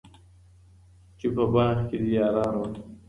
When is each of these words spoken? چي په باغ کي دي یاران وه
چي 1.17 1.27
په 1.35 1.43
باغ 1.53 1.77
کي 1.89 1.97
دي 2.01 2.11
یاران 2.19 2.53
وه 2.59 2.69